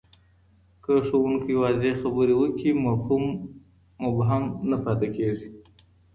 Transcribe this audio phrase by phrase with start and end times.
[0.83, 3.23] که ښوونکی واضح خبري وکړي، مفهوم
[4.03, 5.47] مبهم نه پاتې کېږي.